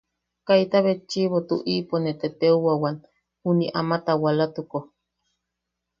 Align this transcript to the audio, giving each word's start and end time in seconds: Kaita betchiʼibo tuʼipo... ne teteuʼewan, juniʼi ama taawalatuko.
Kaita 0.47 0.77
betchiʼibo 0.85 1.37
tuʼipo... 1.47 1.95
ne 2.03 2.11
teteuʼewan, 2.19 2.95
juniʼi 3.41 3.73
ama 3.79 3.95
taawalatuko. 4.05 4.77